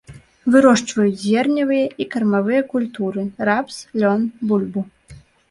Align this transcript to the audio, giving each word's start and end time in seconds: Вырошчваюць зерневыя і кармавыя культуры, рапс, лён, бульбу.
Вырошчваюць 0.53 1.19
зерневыя 1.25 1.85
і 2.05 2.07
кармавыя 2.15 2.61
культуры, 2.73 3.27
рапс, 3.51 3.75
лён, 4.01 4.21
бульбу. 4.51 4.81